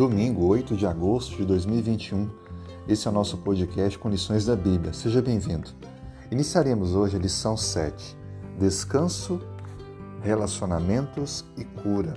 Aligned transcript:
Domingo, 0.00 0.46
8 0.46 0.78
de 0.78 0.86
agosto 0.86 1.36
de 1.36 1.44
2021. 1.44 2.26
Esse 2.88 3.06
é 3.06 3.10
o 3.10 3.12
nosso 3.12 3.36
podcast 3.36 3.98
com 3.98 4.08
lições 4.08 4.46
da 4.46 4.56
Bíblia. 4.56 4.94
Seja 4.94 5.20
bem-vindo. 5.20 5.68
Iniciaremos 6.30 6.94
hoje 6.94 7.16
a 7.16 7.20
lição 7.20 7.54
7: 7.54 8.16
Descanso, 8.58 9.38
relacionamentos 10.22 11.44
e 11.54 11.64
cura. 11.64 12.14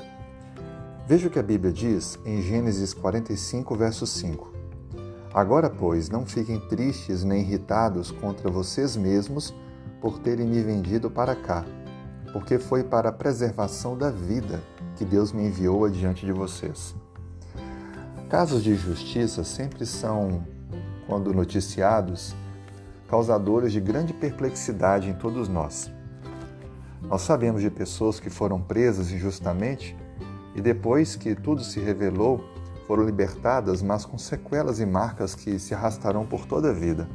Veja 1.06 1.28
o 1.28 1.30
que 1.30 1.38
a 1.38 1.44
Bíblia 1.44 1.74
diz 1.74 2.18
em 2.26 2.42
Gênesis 2.42 2.94
45, 2.94 3.76
verso 3.76 4.08
5. 4.08 4.54
Agora, 5.34 5.70
pois, 5.70 6.10
não 6.10 6.26
fiquem 6.26 6.62
tristes 6.62 7.26
nem 7.26 7.42
irritados 7.42 8.12
contra 8.12 8.50
vocês 8.50 8.96
mesmos 8.96 9.54
por 10.00 10.20
terem 10.20 10.48
me 10.48 10.64
vendido 10.64 11.12
para 11.12 11.36
cá, 11.36 11.66
porque 12.32 12.58
foi 12.58 12.82
para 12.82 13.10
a 13.10 13.12
preservação 13.12 13.98
da 13.98 14.10
vida 14.10 14.64
que 14.96 15.04
Deus 15.04 15.34
me 15.34 15.48
enviou 15.48 15.84
adiante 15.84 16.26
de 16.26 16.32
vocês. 16.32 16.96
Casos 18.34 18.64
de 18.64 18.72
injustiça 18.72 19.44
sempre 19.44 19.86
são, 19.86 20.44
quando 21.06 21.32
noticiados, 21.32 22.36
causadores 23.08 23.72
de 23.72 23.80
grande 23.80 24.12
perplexidade 24.12 25.08
em 25.08 25.14
todos 25.14 25.48
nós. 25.48 25.92
Nós 27.04 27.22
sabemos 27.22 27.62
de 27.62 27.70
pessoas 27.70 28.20
que 28.20 28.32
foram 28.32 28.60
presas 28.60 29.12
injustamente 29.12 29.96
e 30.56 30.62
depois 30.62 31.16
que 31.16 31.36
tudo 31.36 31.64
se 31.64 31.80
revelou, 31.80 32.44
foram 32.88 33.04
libertadas, 33.04 33.84
mas 33.84 34.04
com 34.04 34.18
sequelas 34.18 34.80
e 34.80 34.86
marcas 34.88 35.36
que 35.36 35.60
se 35.60 35.76
arrastarão 35.76 36.26
por 36.26 36.48
toda 36.48 36.72
a 36.72 36.74
vida. 36.74 37.08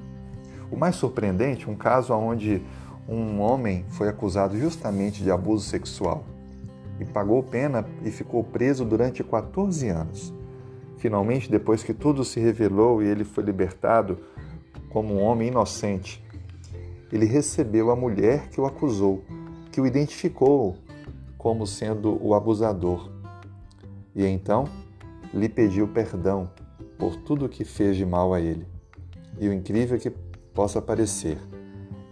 O 0.70 0.76
mais 0.76 0.94
surpreendente, 0.94 1.68
um 1.68 1.74
caso 1.74 2.14
onde 2.14 2.62
um 3.08 3.40
homem 3.40 3.84
foi 3.88 4.08
acusado 4.08 4.56
justamente 4.56 5.24
de 5.24 5.32
abuso 5.32 5.68
sexual 5.68 6.24
e 7.00 7.04
pagou 7.04 7.42
pena 7.42 7.84
e 8.04 8.10
ficou 8.12 8.44
preso 8.44 8.84
durante 8.84 9.24
14 9.24 9.88
anos. 9.88 10.37
Finalmente, 10.98 11.50
depois 11.50 11.82
que 11.82 11.94
tudo 11.94 12.24
se 12.24 12.40
revelou 12.40 13.02
e 13.02 13.06
ele 13.06 13.24
foi 13.24 13.44
libertado 13.44 14.18
como 14.90 15.14
um 15.14 15.22
homem 15.22 15.48
inocente, 15.48 16.22
ele 17.12 17.24
recebeu 17.24 17.90
a 17.90 17.96
mulher 17.96 18.48
que 18.48 18.60
o 18.60 18.66
acusou, 18.66 19.24
que 19.70 19.80
o 19.80 19.86
identificou 19.86 20.76
como 21.38 21.66
sendo 21.66 22.18
o 22.20 22.34
abusador. 22.34 23.10
E 24.14 24.24
então 24.26 24.64
lhe 25.32 25.48
pediu 25.48 25.86
perdão 25.86 26.50
por 26.98 27.14
tudo 27.16 27.48
que 27.48 27.64
fez 27.64 27.96
de 27.96 28.04
mal 28.04 28.34
a 28.34 28.40
ele. 28.40 28.66
E 29.38 29.48
o 29.48 29.52
incrível 29.52 29.98
que 29.98 30.10
possa 30.52 30.82
parecer, 30.82 31.38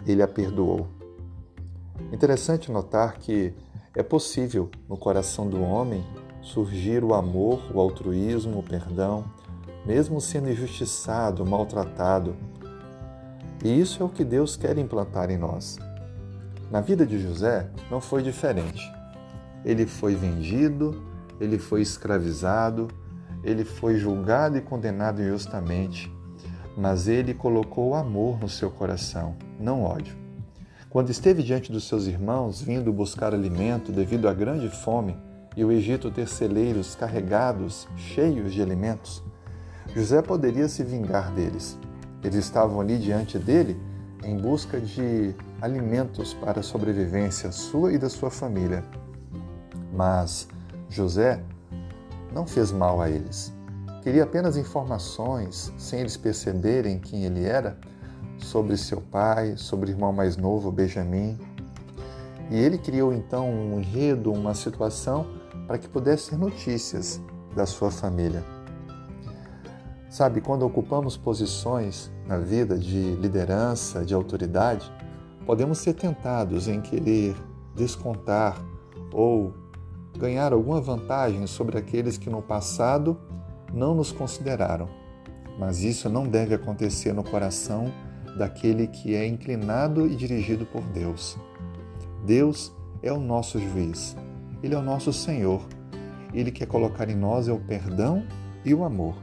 ele 0.06 0.22
a 0.22 0.28
perdoou. 0.28 0.86
Interessante 2.12 2.70
notar 2.70 3.18
que 3.18 3.52
é 3.96 4.02
possível 4.02 4.70
no 4.88 4.96
coração 4.96 5.48
do 5.48 5.60
homem 5.60 6.04
surgir 6.46 7.02
o 7.02 7.12
amor, 7.12 7.60
o 7.74 7.80
altruísmo, 7.80 8.60
o 8.60 8.62
perdão, 8.62 9.24
mesmo 9.84 10.20
sendo 10.20 10.48
injustiçado, 10.48 11.44
maltratado. 11.44 12.36
E 13.64 13.80
isso 13.80 14.02
é 14.02 14.06
o 14.06 14.08
que 14.08 14.24
Deus 14.24 14.56
quer 14.56 14.78
implantar 14.78 15.30
em 15.30 15.36
nós. 15.36 15.76
Na 16.70 16.80
vida 16.80 17.04
de 17.04 17.18
José 17.18 17.68
não 17.90 18.00
foi 18.00 18.22
diferente. 18.22 18.82
Ele 19.64 19.86
foi 19.86 20.14
vendido, 20.14 21.02
ele 21.40 21.58
foi 21.58 21.82
escravizado, 21.82 22.88
ele 23.42 23.64
foi 23.64 23.96
julgado 23.96 24.56
e 24.56 24.60
condenado 24.60 25.20
injustamente, 25.20 26.12
mas 26.76 27.08
ele 27.08 27.34
colocou 27.34 27.94
amor 27.94 28.38
no 28.38 28.48
seu 28.48 28.70
coração, 28.70 29.34
não 29.58 29.82
ódio. 29.82 30.16
Quando 30.88 31.10
esteve 31.10 31.42
diante 31.42 31.72
dos 31.72 31.88
seus 31.88 32.06
irmãos, 32.06 32.60
vindo 32.60 32.92
buscar 32.92 33.34
alimento 33.34 33.90
devido 33.90 34.28
à 34.28 34.32
grande 34.32 34.68
fome 34.68 35.16
e 35.56 35.64
o 35.64 35.72
Egito 35.72 36.10
ter 36.10 36.28
celeiros 36.28 36.94
carregados, 36.94 37.88
cheios 37.96 38.52
de 38.52 38.60
alimentos, 38.60 39.24
José 39.94 40.20
poderia 40.20 40.68
se 40.68 40.84
vingar 40.84 41.32
deles. 41.32 41.78
Eles 42.22 42.36
estavam 42.36 42.80
ali 42.80 42.98
diante 42.98 43.38
dele 43.38 43.80
em 44.22 44.36
busca 44.36 44.78
de 44.78 45.34
alimentos 45.60 46.34
para 46.34 46.60
a 46.60 46.62
sobrevivência 46.62 47.50
sua 47.50 47.92
e 47.92 47.98
da 47.98 48.10
sua 48.10 48.30
família. 48.30 48.84
Mas 49.92 50.46
José 50.90 51.42
não 52.34 52.46
fez 52.46 52.70
mal 52.70 53.00
a 53.00 53.08
eles. 53.08 53.54
Queria 54.02 54.24
apenas 54.24 54.56
informações, 54.56 55.72
sem 55.78 56.00
eles 56.00 56.16
perceberem 56.16 56.98
quem 56.98 57.24
ele 57.24 57.44
era 57.44 57.78
sobre 58.38 58.76
seu 58.76 59.00
pai, 59.00 59.56
sobre 59.56 59.90
o 59.90 59.92
irmão 59.92 60.12
mais 60.12 60.36
novo, 60.36 60.70
Benjamim. 60.70 61.38
E 62.50 62.56
ele 62.56 62.76
criou 62.76 63.12
então 63.12 63.50
um 63.50 63.80
enredo, 63.80 64.32
uma 64.32 64.54
situação 64.54 65.26
para 65.66 65.78
que 65.78 65.88
pudesse 65.88 66.30
ter 66.30 66.36
notícias 66.36 67.20
da 67.54 67.66
sua 67.66 67.90
família. 67.90 68.44
Sabe, 70.08 70.40
quando 70.40 70.64
ocupamos 70.64 71.16
posições 71.16 72.10
na 72.26 72.38
vida 72.38 72.78
de 72.78 73.14
liderança, 73.16 74.04
de 74.04 74.14
autoridade, 74.14 74.90
podemos 75.44 75.78
ser 75.78 75.94
tentados 75.94 76.68
em 76.68 76.80
querer 76.80 77.36
descontar 77.74 78.56
ou 79.12 79.52
ganhar 80.18 80.52
alguma 80.52 80.80
vantagem 80.80 81.46
sobre 81.46 81.76
aqueles 81.76 82.16
que 82.16 82.30
no 82.30 82.40
passado 82.40 83.18
não 83.72 83.94
nos 83.94 84.10
consideraram. 84.10 84.88
Mas 85.58 85.82
isso 85.82 86.08
não 86.08 86.26
deve 86.26 86.54
acontecer 86.54 87.12
no 87.12 87.24
coração 87.24 87.92
daquele 88.38 88.86
que 88.86 89.14
é 89.14 89.26
inclinado 89.26 90.06
e 90.06 90.14
dirigido 90.14 90.66
por 90.66 90.82
Deus. 90.82 91.36
Deus 92.24 92.72
é 93.02 93.12
o 93.12 93.20
nosso 93.20 93.58
juiz, 93.58 94.16
Ele 94.66 94.74
é 94.74 94.78
o 94.78 94.82
nosso 94.82 95.12
Senhor. 95.12 95.64
Ele 96.34 96.50
quer 96.50 96.66
colocar 96.66 97.08
em 97.08 97.14
nós 97.14 97.46
é 97.46 97.52
o 97.52 97.60
perdão 97.60 98.24
e 98.64 98.74
o 98.74 98.82
amor. 98.82 99.14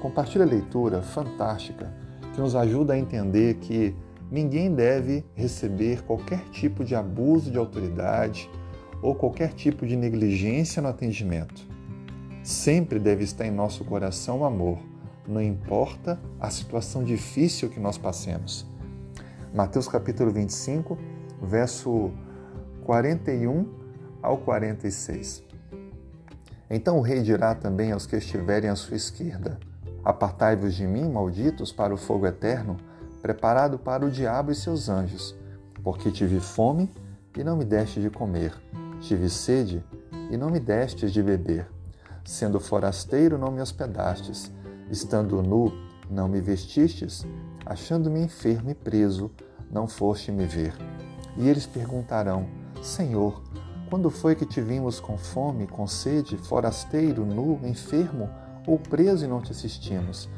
Compartilhe 0.00 0.42
a 0.42 0.46
leitura 0.46 1.02
fantástica 1.02 1.92
que 2.32 2.40
nos 2.40 2.56
ajuda 2.56 2.94
a 2.94 2.98
entender 2.98 3.56
que 3.56 3.94
ninguém 4.30 4.74
deve 4.74 5.22
receber 5.34 6.00
qualquer 6.04 6.40
tipo 6.48 6.82
de 6.82 6.94
abuso 6.94 7.50
de 7.50 7.58
autoridade 7.58 8.50
ou 9.02 9.14
qualquer 9.14 9.52
tipo 9.52 9.86
de 9.86 9.96
negligência 9.96 10.80
no 10.80 10.88
atendimento. 10.88 11.68
Sempre 12.42 12.98
deve 12.98 13.22
estar 13.22 13.46
em 13.46 13.50
nosso 13.50 13.84
coração 13.84 14.40
o 14.40 14.44
amor 14.46 14.78
não 15.28 15.42
importa 15.42 16.18
a 16.40 16.48
situação 16.48 17.04
difícil 17.04 17.68
que 17.68 17.78
nós 17.78 17.98
passemos. 17.98 18.66
Mateus 19.54 19.86
capítulo 19.86 20.30
25, 20.30 20.96
verso 21.42 22.10
41 22.84 23.83
ao 24.24 24.38
46. 24.38 25.42
Então 26.70 26.98
o 26.98 27.02
rei 27.02 27.22
dirá 27.22 27.54
também 27.54 27.92
aos 27.92 28.06
que 28.06 28.16
estiverem 28.16 28.70
à 28.70 28.76
sua 28.76 28.96
esquerda: 28.96 29.58
Apartai-vos 30.04 30.74
de 30.74 30.86
mim, 30.86 31.10
malditos, 31.10 31.70
para 31.70 31.94
o 31.94 31.96
fogo 31.96 32.26
eterno, 32.26 32.76
preparado 33.22 33.78
para 33.78 34.04
o 34.04 34.10
diabo 34.10 34.50
e 34.50 34.54
seus 34.54 34.88
anjos, 34.88 35.36
porque 35.82 36.10
tive 36.10 36.40
fome 36.40 36.90
e 37.36 37.44
não 37.44 37.56
me 37.56 37.64
deste 37.64 38.00
de 38.00 38.10
comer, 38.10 38.52
tive 39.00 39.28
sede 39.28 39.84
e 40.30 40.36
não 40.36 40.50
me 40.50 40.58
destes 40.58 41.12
de 41.12 41.22
beber, 41.22 41.66
sendo 42.24 42.58
forasteiro 42.58 43.38
não 43.38 43.50
me 43.50 43.60
hospedastes 43.60 44.50
Estando 44.90 45.42
nu, 45.42 45.72
não 46.10 46.28
me 46.28 46.40
vestistes, 46.40 47.26
achando-me 47.64 48.20
enfermo 48.20 48.70
e 48.70 48.74
preso, 48.74 49.30
não 49.70 49.88
foste 49.88 50.30
me 50.30 50.44
ver. 50.44 50.74
E 51.36 51.48
eles 51.48 51.66
perguntarão: 51.66 52.46
Senhor, 52.82 53.42
quando 53.94 54.10
foi 54.10 54.34
que 54.34 54.44
te 54.44 54.60
vimos 54.60 54.98
com 54.98 55.16
fome, 55.16 55.68
com 55.68 55.86
sede, 55.86 56.36
forasteiro, 56.36 57.24
nu, 57.24 57.60
enfermo 57.62 58.28
ou 58.66 58.76
preso 58.76 59.24
e 59.24 59.28
não 59.28 59.40
te 59.40 59.52
assistimos? 59.52 60.28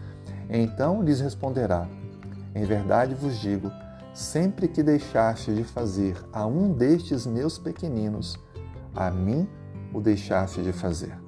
Então 0.51 1.03
lhes 1.03 1.21
responderá: 1.21 1.89
Em 2.55 2.67
verdade 2.67 3.15
vos 3.15 3.41
digo, 3.41 3.73
sempre 4.13 4.69
que 4.69 4.83
deixaste 4.83 5.55
de 5.55 5.65
fazer 5.65 6.23
a 6.35 6.47
um 6.47 6.71
destes 6.71 7.25
meus 7.25 7.59
pequeninos, 7.59 8.39
a 8.95 9.11
mim 9.11 9.49
o 9.91 10.03
deixaste 10.03 10.63
de 10.63 10.75
fazer. 10.75 11.19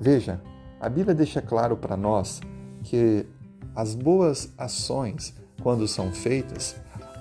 Veja, 0.00 0.40
a 0.80 0.88
Bíblia 0.88 1.14
deixa 1.14 1.42
claro 1.42 1.76
para 1.76 1.94
nós 1.94 2.40
que 2.84 3.26
as 3.76 3.94
boas 3.94 4.50
ações, 4.56 5.34
quando 5.62 5.86
são 5.86 6.10
feitas, 6.10 6.74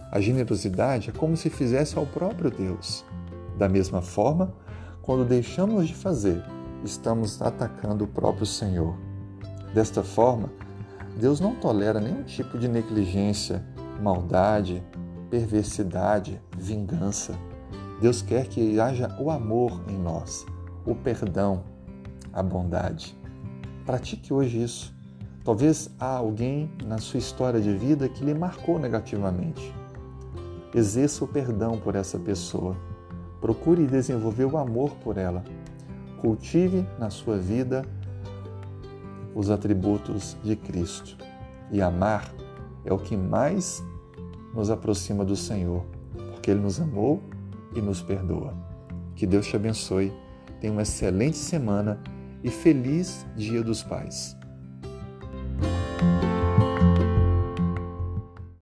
a 0.10 0.21
generosidade 0.21 1.10
é 1.10 1.12
como 1.12 1.36
se 1.36 1.50
fizesse 1.50 1.98
ao 1.98 2.06
próprio 2.06 2.50
Deus. 2.50 3.04
Da 3.62 3.69
mesma 3.69 4.02
forma, 4.02 4.52
quando 5.04 5.24
deixamos 5.24 5.88
de 5.88 5.94
fazer, 5.94 6.44
estamos 6.84 7.40
atacando 7.44 8.06
o 8.06 8.08
próprio 8.08 8.44
Senhor. 8.44 8.98
Desta 9.72 10.02
forma, 10.02 10.52
Deus 11.19 11.40
não 11.40 11.54
tolera 11.54 12.00
nenhum 12.00 12.24
tipo 12.24 12.58
de 12.58 12.68
negligência, 12.68 13.63
maldade, 14.02 14.84
perversidade, 15.30 16.42
vingança. 16.58 17.36
Deus 18.02 18.24
quer 18.24 18.48
que 18.48 18.80
haja 18.80 19.16
o 19.19 19.30
amor 19.30 19.80
em 19.88 19.96
nós, 19.96 20.44
o 20.84 20.96
perdão, 20.96 21.63
a 22.34 22.42
bondade. 22.42 23.16
Pratique 23.86 24.34
hoje 24.34 24.63
isso. 24.63 24.92
Talvez 25.46 25.88
há 26.00 26.16
alguém 26.16 26.68
na 26.84 26.98
sua 26.98 27.19
história 27.19 27.62
de 27.62 27.78
vida 27.78 28.10
que 28.10 28.25
lhe 28.25 28.34
marcou 28.34 28.80
negativamente. 28.80 29.72
Exerça 30.74 31.24
o 31.24 31.28
perdão 31.28 31.78
por 31.78 31.94
essa 31.94 32.18
pessoa. 32.18 32.75
Procure 33.41 33.88
desenvolver 33.88 34.45
o 34.45 34.57
amor 34.57 34.91
por 35.03 35.17
ela. 35.17 35.43
Cultive 36.21 36.85
na 36.99 37.09
sua 37.09 37.38
vida 37.38 37.83
os 39.33 39.49
atributos 39.49 40.38
de 40.43 40.55
Cristo. 40.55 41.17
E 41.71 41.81
amar 41.81 42.31
é 42.85 42.93
o 42.93 42.99
que 42.99 43.17
mais 43.17 43.83
nos 44.53 44.69
aproxima 44.69 45.25
do 45.25 45.35
Senhor, 45.35 45.83
porque 46.31 46.51
Ele 46.51 46.59
nos 46.59 46.79
amou 46.79 47.21
e 47.75 47.81
nos 47.81 48.01
perdoa. 48.01 48.53
Que 49.15 49.25
Deus 49.25 49.47
te 49.47 49.55
abençoe. 49.55 50.13
Tenha 50.59 50.73
uma 50.73 50.83
excelente 50.83 51.38
semana 51.38 51.99
e 52.43 52.49
feliz 52.49 53.25
Dia 53.35 53.63
dos 53.63 53.81
Pais. 53.81 54.35